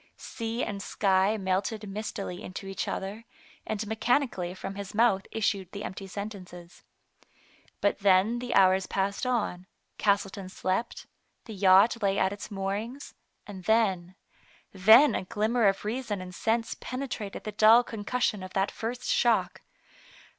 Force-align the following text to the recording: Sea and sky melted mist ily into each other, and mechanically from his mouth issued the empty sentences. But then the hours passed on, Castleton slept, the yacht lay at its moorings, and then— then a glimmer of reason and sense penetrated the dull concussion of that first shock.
Sea 0.17 0.63
and 0.63 0.81
sky 0.81 1.37
melted 1.37 1.87
mist 1.87 2.17
ily 2.17 2.41
into 2.41 2.65
each 2.65 2.87
other, 2.87 3.23
and 3.67 3.85
mechanically 3.85 4.55
from 4.55 4.73
his 4.73 4.95
mouth 4.95 5.27
issued 5.31 5.71
the 5.71 5.83
empty 5.83 6.07
sentences. 6.07 6.81
But 7.81 7.99
then 7.99 8.39
the 8.39 8.55
hours 8.55 8.87
passed 8.87 9.27
on, 9.27 9.67
Castleton 9.99 10.49
slept, 10.49 11.05
the 11.45 11.53
yacht 11.53 12.01
lay 12.01 12.17
at 12.17 12.33
its 12.33 12.49
moorings, 12.49 13.13
and 13.45 13.65
then— 13.65 14.15
then 14.89 15.13
a 15.13 15.23
glimmer 15.25 15.67
of 15.67 15.85
reason 15.85 16.19
and 16.19 16.33
sense 16.33 16.73
penetrated 16.79 17.43
the 17.43 17.51
dull 17.51 17.83
concussion 17.83 18.41
of 18.41 18.53
that 18.53 18.71
first 18.71 19.03
shock. 19.05 19.61